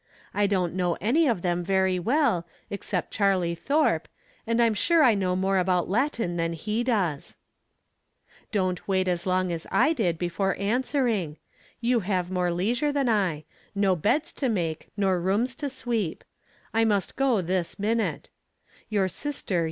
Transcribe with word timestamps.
I 0.33 0.47
don't 0.47 0.73
know 0.73 0.95
any 0.99 1.27
of 1.27 1.43
them 1.43 1.63
very 1.63 1.99
well, 1.99 2.47
except 2.71 3.13
Charlie 3.13 3.53
Thorpe, 3.53 4.07
and 4.47 4.59
I'm 4.59 4.73
sure 4.73 5.03
I 5.03 5.13
know 5.13 5.35
more 5.35 5.59
about 5.59 5.91
Latin 5.91 6.37
than 6.37 6.53
he 6.53 6.83
does. 6.83 7.37
Don't 8.51 8.87
wait 8.87 9.07
as 9.07 9.27
long 9.27 9.51
as 9.51 9.65
1 9.69 9.93
did 9.93 10.17
before 10.17 10.55
answering; 10.57 11.37
you 11.81 11.99
have 11.99 12.31
more 12.31 12.51
leisure 12.51 12.91
than 12.91 13.07
I— 13.09 13.43
no 13.85 13.95
beds 13.95 14.33
to 14.41 14.49
make 14.49 14.89
nor 14.97 15.19
rooms 15.19 15.53
to. 15.57 16.17